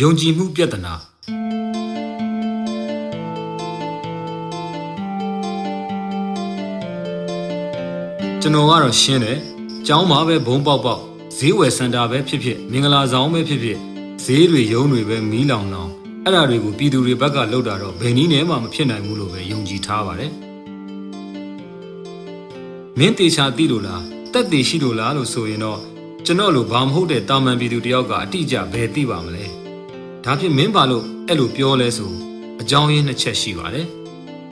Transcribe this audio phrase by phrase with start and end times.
[0.00, 0.94] ယုံကြည်မှုပြဿနာ
[8.40, 9.38] ကျွန်တော်ကတော့ရှင်းတယ်။
[9.86, 11.02] ကျောင်းမှာပဲဘုံပေါက်ပေါက်
[11.38, 13.78] ဈေးဝယ်စင်တာပဲဖြစ်ဖြစ်မင်္ဂလာဆောင်ပဲဖြစ်ဖြစ်
[14.24, 15.90] ဈေးတွေရုံးတွေပဲမီးလောင်လောင်
[16.24, 20.30] အဲ့ဒါတွေကိုပြည်သူတွေဘက်ကလှုပ်တာတော့ဘယ်နည်းနဲ့မှမဖြစ်နိုင်ဘူးလို့ပဲယုံကြည်ထားပါတယ်။
[22.98, 24.02] မင်းတေချာသိလို့လား
[24.32, 25.80] တက်တည်ရှိလို့လားလို့ဆိုရင်တော့
[26.26, 29.44] ကျွန်တော်လိုဘာမဟုတ်တဲ့တာမန်ပြည်သူတယောက်ကအတိအကျဘယ်သိပါမလဲ
[30.24, 32.12] ဒါဖြင့်မင်းပါလို့အဲ့လိုပြောလဲဆို
[32.60, 33.86] အကြောင်းရင်းနှစ်ချက်ရှိပါတယ်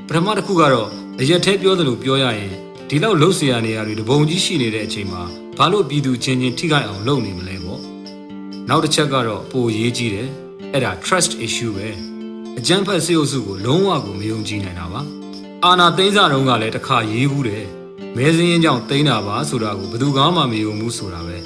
[0.07, 0.89] ပထမတစ်ခုကတော့
[1.21, 2.53] အရက်သေးပြောသလိုပြောရရင်
[2.89, 5.23] ဒီလောက်လှုပ်ဆရာနေရာတွေတပုံကြီးရှိနေတဲ့အချိန်မှာ
[5.59, 7.81] ဘာလို့ပြည်သူချင်းချင်းထိခိုက်အောင်လုပ်နေမလဲပေါ့
[8.69, 10.29] နောက်တစ်ချက်ကတော့ပိုရေးကြီးတယ်
[10.73, 11.89] အဲ့ဒါ trust issue ပဲ
[12.59, 15.01] အကြမ်းဖက်စေအုပ်စုကိုလုံးဝကိုမယုံကြည်နိုင်တာပါ
[15.65, 17.67] အာနာသိန်းစာတုံးကလည်းတစ်ခါရေးဘူးတယ်
[18.17, 21.37] မဲစင်းရင်ကြောင့်သိန်းတာပါဆိုတာကိုဘယ်သူမှမယုံဘူးဆိုတာပဲ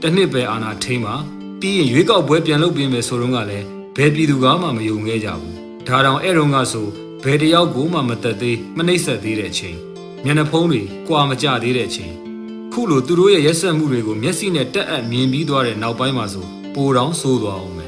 [0.00, 1.14] တစ်နှစ်ပဲအာနာထိန်းပါ
[1.60, 5.56] ပြီးရင်ရွေးကောက်ပွဲပြန်လုပ်ပြင်မယ်ဆိုတော့ကလည်းဘယ်ပြည်သူကမှမယုံခဲ့ကြဘူး
[5.88, 6.86] ဒါတောင်အဲ့တုန်းကဆို
[7.24, 9.76] ဘယ်တယောက်ကိုမှမသက်သေးမနှိမ့်ဆက်သေးတဲ့အချိန်
[10.24, 12.12] မျက်နှာဖုံးတွေကွာမကြသေးတဲ့အချိန်
[12.72, 17.86] ခုလိုသူတို့ရဲ့ရက်ဆက်မှုတွေကိုမျက်စိနဲ့တက်အပ်မြင်ပြီးသွားတဲ့နောက်ပိုင်းမှာဆိုပိုတောင်ဆိုးသွားအောင်ပဲ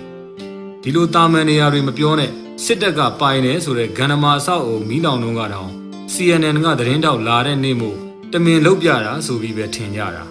[0.83, 2.31] ဒီလိုတာမန်နေရာတွေမပြောနဲ့
[2.65, 5.71] စစ်တပ်ကပိုင်တယ်ဆိုတဲ့ဂန္ဓမာဆောက်အုံမီးလောင်တုံးကတောင်
[6.13, 8.04] CNN ကသတင်းတောက်လာတဲ့နေ့မို့
[8.37, 10.25] တမင်လုတ်ပြတာဆိုပြီးပဲထင်ကြတာ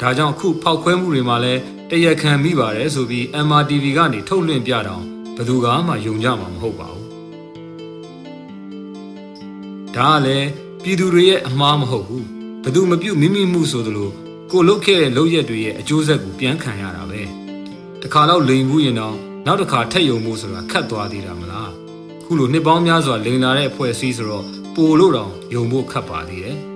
[0.00, 5.04] ဒါကြောင့်ခုဖောက်ခွဲမှုတွေမှာလည်းတရက်ခံမိပါတယ်ဆိုပြီး MRTV ကနေထုတ်လွှင့်ပြတောင်
[5.36, 7.08] ဘယ်သူကမှယုံကြမှာမဟုတ်ပါဘူး
[9.96, 10.48] ဒါကလည်း
[10.82, 12.26] ပြည်သူတွေရဲ့အမှားမဟုတ်ဘူး
[12.64, 14.10] ဘသူမပြုတ်မိမိမှုဆိုသလို
[14.50, 17.22] ကိုလုတ်ခဲ့တဲ့လုတ်ရက်တွေရဲ့အကျိုးဆက်ကိုပြန်ခံရတာပဲ
[18.02, 19.16] တခါတော့လိန်ဘူးရင်တော့
[19.46, 21.72] နောက်တစ်ခါထက်ယုံမှုဆိုတာခတ်သွားသေးတာမလား
[22.24, 24.44] ခုလိုနှစ်ပေါင်းများစွာလိန်လာတဲ့အဖွဲ့အစည်းဆိုတော့
[24.74, 26.71] ပိုလို့တောင်ယုံဖို့ခတ်ပါသေးတယ်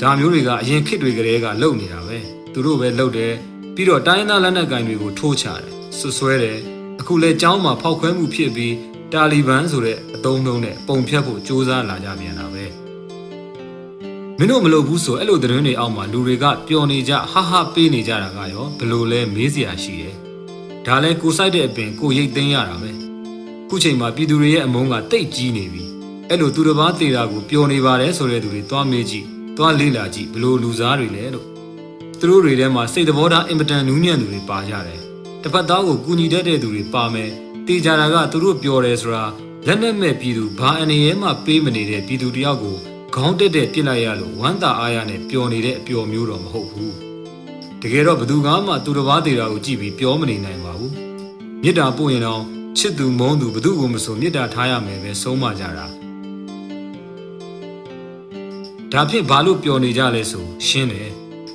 [0.00, 2.18] ဒါမျိုးတွေကအရင်ခေတ်တွေကလေးကလုံနေတာပဲ
[2.52, 3.34] သူတို့ပဲလုံတယ်
[3.74, 6.58] ပြီးတော့တိုင်းသားလက်နက်ကင်တွေကိုထိုးချတယ်ဆွဆွဲတယ်
[7.00, 8.74] အခုလဲကျောင်းမှာဖောက်ခွဲမှုဖြစ်ပြီး
[9.12, 12.64] တာလီဘန်ဆိုတဲ့အတုံးလုံးနဲ့ပုံဖြတ်ဖို့စ조사လာကြပြန်တာပဲ
[14.38, 20.14] မင်းတို့မလုပ်ဘူးဆိုအဲ့လိုသတင်းတွေအောက်မှာလူတွေကပျော်နေကြဟာဟာပေးနေကြတာကရောဘလို့လဲမေးစရာရှိတယ်
[20.86, 22.90] ဒါလဲကိုဆိုင်တဲ့အပင်ကိုရိတ်သိမ်းရတာပဲ
[23.68, 25.84] ခုချိန်မှာပြည်သူတွေရဲ့အမုန်းကတိတ်ကြီးနေပြီ
[26.28, 31.46] အဲ့လိုသူတစ်ပါးတေတာကိုပျော်နေပါတယ်ဆိုတဲ့သူတွေသွားမေးကြည့် သွားလေ့လာကြည့်ဘလို့လူစားတွေလဲလို့
[32.20, 35.00] သူတို့တွေထဲမှာစိတ်သဘောထားအင်မတန်နူးညံ့သူတွေပါကြတယ်
[35.42, 37.30] တစ်ဖက်သားကိုကူညီတတ်တဲ့သူတွေပါမယ်
[37.66, 39.24] တေကြတာကသူတို့ပြောတယ်ဆိုတာ
[39.66, 42.76] လက်နဲ့မဲ့ပြည်သူဘာအနေနဲ့မှပေးမနေတဲ့ပြည်သူတယောက်ကို
[43.14, 46.94] ခေါင်းတက်တက်ပြစ်လိုက်ရလို့ဝမ်းသာအားရနဲ့ပျော်နေတဲ့အပျော်မျိုးတော့မဟုတ်ဘူး
[47.82, 50.94] တကယ်တော့ဘသူကမှသူတစ်ပါးသေးတာကိုကြည့်ပြီးပြောမနေနိုင်ပါဘူး
[51.62, 52.42] မေတ္တာပို့ရင်တော့
[52.78, 55.86] ချစ်သူမုန်းသူဘသူကိုမဆိုမေတ္တာထားရမယ်ပဲဆုံးမကြတာ
[58.92, 61.10] ဒါဖြင့်ဘာလို့ပျော်နေကြလဲဆိုရှင်းတယ်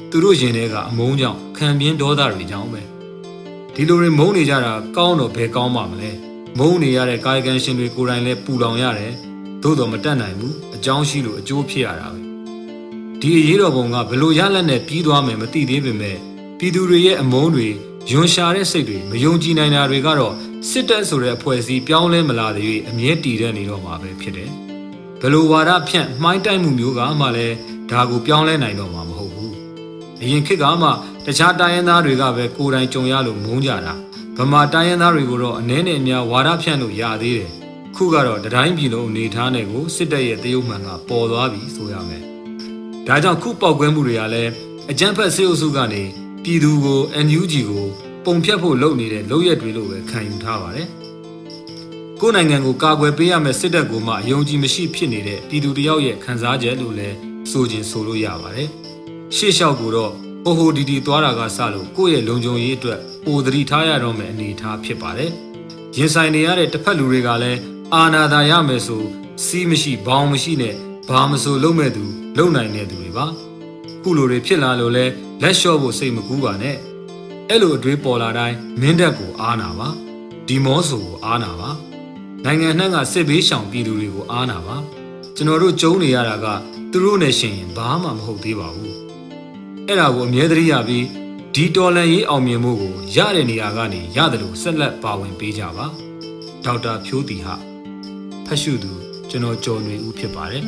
[0.10, 2.82] သူတို့ရင်ထဲကအမုန်းကြောင့်ခံပြင်းဒေါသတွေကြောင့်ပဲ
[3.76, 6.12] ဒီလိုတွေမုန်းနေကြတာကောင်းတော့ဘယ်ကောင်းမှမလဲ
[6.58, 9.14] မုန်းနေရတဲ့ကာယကံရှင်တွေကိုယ်တိုင်လည်းပူလောင်ရတယ်
[9.64, 12.22] သို့တော်မတတ်နိုင်ဘူးအကြောင်းရှိလို့အကျိုးဖြစ်ရတာပဲ
[13.22, 16.18] ဒီအရေးတော်ပုံကဘလို့ရလက်နဲ့ပြီးသွားမယ်မသိသေးပေမဲ့
[16.58, 17.68] ပြည်သူတွေရဲ့အမုန်းတွေ
[18.12, 20.34] ယွန်ရှာတဲ့စိတ်တွေမယုံကြည်နိုင်တာတွေကတော့
[20.70, 24.52] စစ်တပ်ဆိုတဲ့အဖွဲ့အစည်းပြောင်းလဲမလာသေး၍အမြဲတည်တဲ့နေတော့မှာပဲဖြစ်တယ်
[25.24, 27.56] ဘလို့ဝါဒဖြန့်မှိုင်းတိုက်မှုမျိုးကမှလည်း
[27.92, 29.56] ဒါကိုပြောင်းလဲနိုင်တော့မှာမဟုတ်ဘူး
[30.22, 30.90] အရင်ခေတ်ကမှ
[31.26, 33.94] တခြားတိုင်းရင်းသားတွေကပဲကိုယ်တိုင်ကြုံရလို့မုန်းကြတာ
[34.38, 37.52] ဗမာတိုင်းရင်းသားတွေကိုတော့အနှဲနဲ့အများဝါဒဖြန့်လို့ရသေးတယ်
[37.96, 42.24] ခုကတော့တတိုင်းပြည်လုံးအနေထားနဲ့ကိုစစ်တပ်ရဲ့တရုတ်မှန်ကပေါ်သွားပြီဆိုရမယ်။
[43.08, 44.52] ဒါကြောင့်ခုပောက်ကွဲမှုတွေကလည်း
[44.92, 46.04] အကြမ်းဖက်စစ်အုပ်စုကနေ
[46.44, 47.88] ပြည်သူကို NUG ကို
[48.26, 50.90] ပုံဖြတ်ဖို့လုပ်နေတဲ့လုပ်ရက်တွေလို့ပဲခံယူထားပါတယ်။
[52.26, 57.16] ကိုယ်နိုင်ငံကိုကာကွယ်ပေးရမယ့်စစ်တပ်ကမှအယုံကြည်မရှိဖြစ်နေတဲ့ပြည်သူတယောက်ရဲ့ခံစားချက်လို့လည်း
[57.52, 58.70] ဆိုခြင်းဆိုလို့ရပါတယ်။
[59.36, 60.12] ရှေ့လျှောက်ကိုတော့
[60.44, 65.32] ဟိုဟိုဒီဒီသွားတာကစလို့ကိုယ့်ရဲ့လုံခြုံရေးအတွက်ပိုသတိထားရတော့မယ့်အနေအထားဖြစ်ပါတယ်။
[65.98, 67.60] ရင်ဆိုင်နေရတဲ့တစ်ဖက်လူတွေကလည်း
[67.94, 69.04] အာနာသာရမယ်ဆို
[69.46, 70.76] စီးမရှိဘောင်မရှိနဲ့
[71.10, 72.04] ဘာမဆိုလုံးမဲ့သူ
[72.38, 73.26] လုံနိုင်တဲ့သူတွေပါ
[74.04, 75.06] ခုလိုတွေဖြစ်လာလို့လဲ
[75.42, 76.78] လက်လျှော့ဖို့စိတ်မကူးပါနဲ့
[77.50, 79.90] အဲ့လိုအတွေးပေါ်လာတိုင်းမင်းတက်ကိုအားနာပါ
[80.48, 81.72] ဒီမောဆိုကိုအားနာပါ
[82.46, 84.78] နိုင်ငံနှံ့ကစစ်ဘေးရှောင်ပြည်သူတွေကိုအားနာပါ
[85.36, 86.46] ကျွန်တော်တို့ကြုံနေရတာက
[86.92, 88.96] သူတို့နဲ့ရှင်ရင်ဘာမှမဟုတ်သေးပါဘူး
[89.88, 91.06] အဲ့ဒါကိုအမြဲတမ်းရပြီး
[91.56, 95.86] ဒီတော်လန်ရေးအောင်မြင်မှုကိုရတဲ့နေရာကနေရတယ်လို့ဆက်လက်ပါဝင်ပေးကြပါ
[96.66, 97.56] ဒေါက်တာဖြိုးတီဟာ
[98.46, 98.92] ဖတ်ရှုသူ
[99.30, 100.64] ကျွန်တော်ကျော်နေဦးဖြစ်ပါတယ်